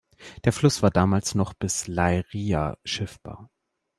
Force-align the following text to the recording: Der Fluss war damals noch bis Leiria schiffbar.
Der 0.45 0.51
Fluss 0.51 0.81
war 0.81 0.89
damals 0.89 1.35
noch 1.35 1.53
bis 1.53 1.85
Leiria 1.87 2.75
schiffbar. 2.83 3.51